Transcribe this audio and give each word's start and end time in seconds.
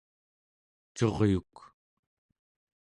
Curyuk 0.95 1.53